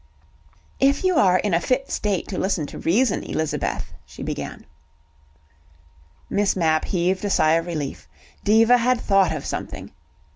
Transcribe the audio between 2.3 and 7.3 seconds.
listen to reason, Elizabeth," she began. Miss Mapp heaved a